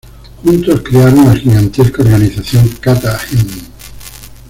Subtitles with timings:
[0.43, 3.45] Juntos crearon a la gigantesca organización Katha-Hem.